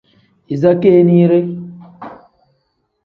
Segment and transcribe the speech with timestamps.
[0.53, 1.39] Iza keeniire.